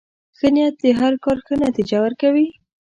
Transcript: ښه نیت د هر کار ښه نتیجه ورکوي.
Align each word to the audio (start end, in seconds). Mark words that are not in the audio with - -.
ښه 0.37 0.47
نیت 0.55 0.75
د 0.83 0.85
هر 0.99 1.13
کار 1.23 1.37
ښه 1.45 1.53
نتیجه 1.65 1.97
ورکوي. 2.05 2.47